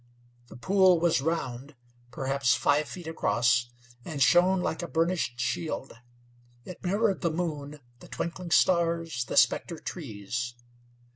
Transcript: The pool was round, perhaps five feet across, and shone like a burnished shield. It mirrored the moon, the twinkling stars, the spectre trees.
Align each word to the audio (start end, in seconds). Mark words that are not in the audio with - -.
The 0.47 0.57
pool 0.57 0.99
was 0.99 1.21
round, 1.21 1.75
perhaps 2.09 2.55
five 2.55 2.89
feet 2.89 3.05
across, 3.05 3.69
and 4.03 4.19
shone 4.19 4.59
like 4.59 4.81
a 4.81 4.87
burnished 4.87 5.39
shield. 5.39 5.93
It 6.65 6.83
mirrored 6.83 7.21
the 7.21 7.29
moon, 7.29 7.81
the 7.99 8.07
twinkling 8.07 8.49
stars, 8.49 9.25
the 9.25 9.37
spectre 9.37 9.77
trees. 9.77 10.55